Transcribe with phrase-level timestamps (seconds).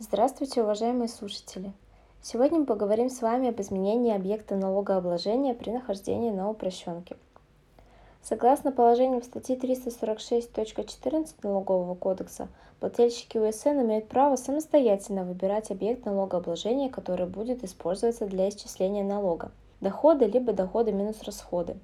[0.00, 1.72] Здравствуйте, уважаемые слушатели!
[2.22, 7.16] Сегодня мы поговорим с вами об изменении объекта налогообложения при нахождении на упрощенке.
[8.22, 12.46] Согласно положениям статьи 346.14 Налогового кодекса,
[12.78, 20.26] плательщики УСН имеют право самостоятельно выбирать объект налогообложения, который будет использоваться для исчисления налога– доходы
[20.26, 21.76] либо доходы минус расходы.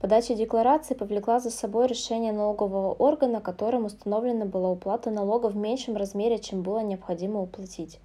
[0.00, 5.94] Подача декларации повлекла за собой решение налогового органа, которым установлена была уплата налога в меньшем
[5.94, 8.00] размере, чем было необходимо уплатить.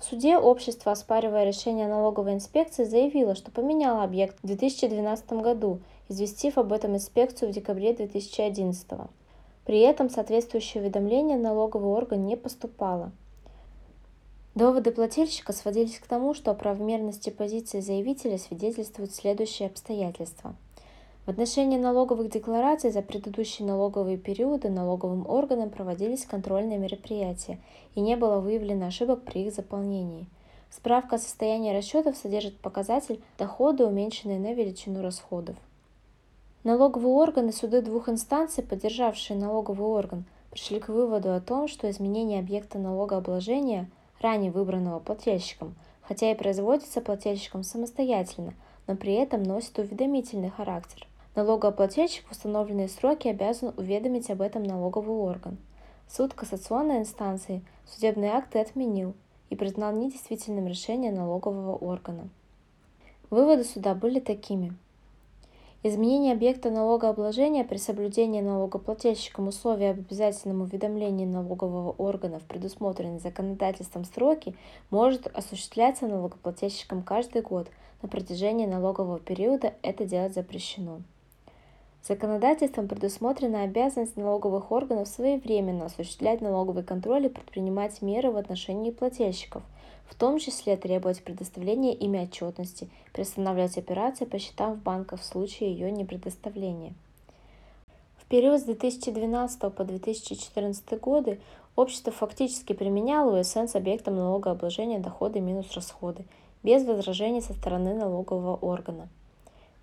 [0.00, 5.78] В суде общество, оспаривая решение налоговой инспекции, заявило, что поменяло объект в 2012 году,
[6.08, 8.86] известив об этом инспекцию в декабре 2011.
[9.64, 13.12] При этом соответствующее уведомление налоговый орган не поступало.
[14.56, 20.56] Доводы плательщика сводились к тому, что о правомерности позиции заявителя свидетельствуют следующие обстоятельства–
[21.28, 27.58] в отношении налоговых деклараций за предыдущие налоговые периоды налоговым органам проводились контрольные мероприятия
[27.94, 30.24] и не было выявлено ошибок при их заполнении.
[30.70, 35.54] Справка о состоянии расчетов содержит показатель дохода, уменьшенный на величину расходов.
[36.64, 42.40] Налоговые органы суды двух инстанций, поддержавшие налоговый орган, пришли к выводу о том, что изменение
[42.40, 43.90] объекта налогообложения,
[44.22, 48.54] ранее выбранного плательщиком, хотя и производится плательщиком самостоятельно,
[48.86, 51.06] но при этом носит уведомительный характер–
[51.38, 55.56] Налогоплательщик в установленные сроки обязан уведомить об этом налоговый орган.
[56.08, 59.14] Суд кассационной инстанции судебные акты отменил
[59.48, 62.28] и признал недействительным решение налогового органа.
[63.30, 64.74] Выводы суда были такими.
[65.84, 74.04] Изменение объекта налогообложения при соблюдении налогоплательщиком условий об обязательном уведомлении налогового органа в предусмотренные законодательством
[74.04, 74.56] сроки
[74.90, 77.68] может осуществляться налогоплательщиком каждый год.
[78.02, 80.98] На протяжении налогового периода это делать запрещено.
[82.08, 89.62] Законодательством предусмотрена обязанность налоговых органов своевременно осуществлять налоговый контроль и предпринимать меры в отношении плательщиков,
[90.06, 95.70] в том числе требовать предоставления ими отчетности, приостанавливать операции по счетам в банках в случае
[95.72, 96.94] ее непредоставления.
[98.16, 101.38] В период с 2012 по 2014 годы
[101.76, 106.24] общество фактически применяло УСН с объектом налогообложения доходы минус расходы,
[106.62, 109.10] без возражений со стороны налогового органа.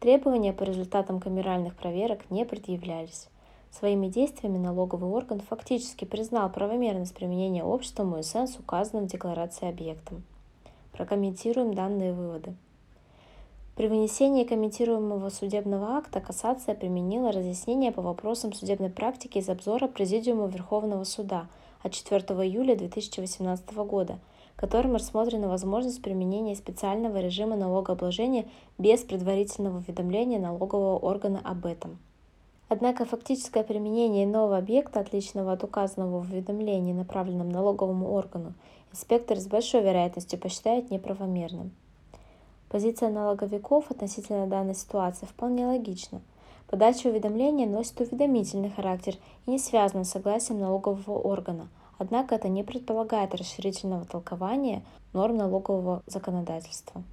[0.05, 3.27] Требования по результатам камеральных проверок не предъявлялись.
[3.71, 10.21] Своими действиями налоговый орган фактически признал правомерность применения обществом УСН с указанным в декларации объектом.
[10.91, 12.53] Прокомментируем данные выводы.
[13.75, 20.45] При вынесении комментируемого судебного акта кассация применила разъяснение по вопросам судебной практики из обзора Президиума
[20.45, 21.47] Верховного Суда
[21.81, 24.19] от 4 июля 2018 года–
[24.55, 28.45] которым рассмотрена возможность применения специального режима налогообложения
[28.77, 31.97] без предварительного уведомления налогового органа об этом.
[32.67, 38.53] Однако фактическое применение нового объекта, отличного от указанного в уведомлении, направленном налоговому органу,
[38.91, 41.71] инспектор с большой вероятностью посчитает неправомерным.
[42.69, 46.21] Позиция налоговиков относительно данной ситуации вполне логична.
[46.67, 49.15] Подача уведомления носит уведомительный характер
[49.45, 51.67] и не связана с согласием налогового органа–
[51.97, 54.83] Однако это не предполагает расширительного толкования
[55.13, 57.03] норм налогового законодательства.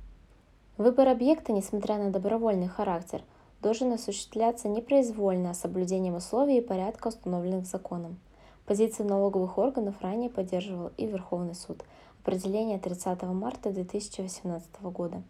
[0.77, 3.23] Выбор объекта, несмотря на добровольный характер,
[3.61, 8.19] должен осуществляться непроизвольно, а соблюдением условий и порядка, установленных законом.
[8.67, 11.85] Позицию налоговых органов ранее поддерживал и Верховный суд.
[12.23, 15.23] Определение 30 марта 2018 года.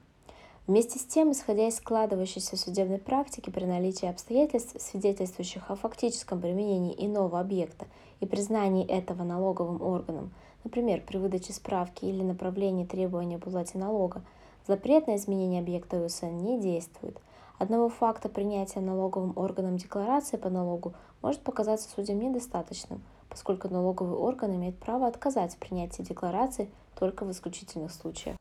[0.69, 6.95] Вместе с тем, исходя из складывающейся судебной практики при наличии обстоятельств, свидетельствующих о фактическом применении
[7.05, 7.87] иного объекта
[8.21, 10.33] и признании этого налоговым органом,
[10.63, 14.23] например, при выдаче справки или направлении требования об уплате налога,
[14.69, 17.21] запрет на изменение объекта УСН не действует.
[17.59, 24.55] Одного факта принятия налоговым органом декларации по налогу может показаться судьям недостаточным, поскольку налоговый орган
[24.55, 28.37] имеет право отказать в принятии декларации только в исключительных случаях.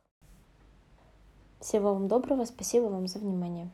[1.62, 3.70] Всего вам доброго, спасибо вам за внимание.